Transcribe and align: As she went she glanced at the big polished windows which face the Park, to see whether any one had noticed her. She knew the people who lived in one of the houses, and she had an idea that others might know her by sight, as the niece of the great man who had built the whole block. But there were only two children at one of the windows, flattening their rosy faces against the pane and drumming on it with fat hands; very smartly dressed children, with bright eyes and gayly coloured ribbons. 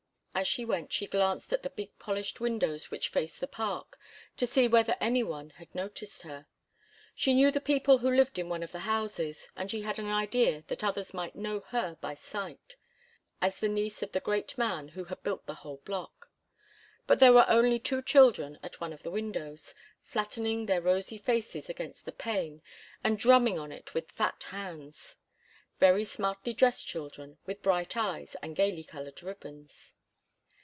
As 0.33 0.47
she 0.47 0.65
went 0.65 0.91
she 0.91 1.05
glanced 1.07 1.51
at 1.53 1.61
the 1.61 1.69
big 1.69 1.91
polished 1.99 2.39
windows 2.39 2.89
which 2.89 3.09
face 3.09 3.37
the 3.37 3.47
Park, 3.47 3.99
to 4.37 4.47
see 4.47 4.65
whether 4.67 4.95
any 4.99 5.21
one 5.21 5.51
had 5.51 5.75
noticed 5.75 6.21
her. 6.23 6.47
She 7.13 7.35
knew 7.35 7.51
the 7.51 7.59
people 7.61 7.97
who 7.99 8.09
lived 8.15 8.39
in 8.39 8.47
one 8.49 8.63
of 8.63 8.71
the 8.71 8.79
houses, 8.79 9.49
and 9.57 9.69
she 9.69 9.81
had 9.81 9.99
an 9.99 10.09
idea 10.09 10.63
that 10.67 10.83
others 10.85 11.13
might 11.13 11.35
know 11.35 11.59
her 11.67 11.95
by 11.99 12.15
sight, 12.15 12.75
as 13.41 13.59
the 13.59 13.67
niece 13.67 14.01
of 14.01 14.13
the 14.13 14.19
great 14.19 14.57
man 14.57 14.87
who 14.87 15.03
had 15.03 15.21
built 15.21 15.45
the 15.45 15.53
whole 15.55 15.81
block. 15.85 16.31
But 17.05 17.19
there 17.19 17.33
were 17.33 17.45
only 17.49 17.77
two 17.77 18.01
children 18.01 18.57
at 18.63 18.81
one 18.81 18.93
of 18.93 19.03
the 19.03 19.11
windows, 19.11 19.75
flattening 20.01 20.65
their 20.65 20.81
rosy 20.81 21.17
faces 21.19 21.69
against 21.69 22.05
the 22.05 22.11
pane 22.13 22.61
and 23.03 23.19
drumming 23.19 23.59
on 23.59 23.71
it 23.71 23.93
with 23.93 24.11
fat 24.13 24.41
hands; 24.43 25.17
very 25.79 26.05
smartly 26.05 26.53
dressed 26.53 26.87
children, 26.87 27.37
with 27.45 27.61
bright 27.61 27.95
eyes 27.97 28.35
and 28.41 28.55
gayly 28.55 28.85
coloured 28.85 29.21
ribbons. 29.21 29.93